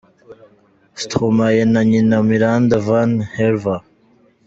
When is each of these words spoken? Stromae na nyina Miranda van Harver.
Stromae 1.01 1.61
na 1.71 1.81
nyina 1.89 2.17
Miranda 2.29 2.75
van 2.87 3.11
Harver. 3.35 3.81